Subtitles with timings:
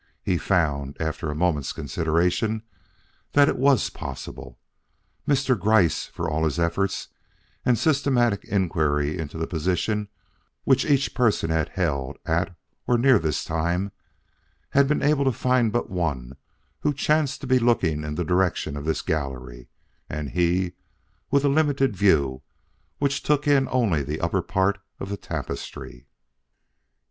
[0.23, 2.63] He found, after a moment's consideration,
[3.33, 4.57] that it was possible.
[5.27, 5.55] Mr.
[5.55, 7.09] Gryce, for all his efforts
[7.63, 10.07] and systematic inquiry into the position
[10.63, 12.55] which each person had held at
[12.87, 13.91] or near this time,
[14.71, 16.33] had been able to find but one
[16.79, 19.69] who chanced to be looking in the direction of this gallery,
[20.09, 20.73] and he
[21.29, 22.41] with a limited view
[22.97, 26.07] which took in only the upper part of the tapestry.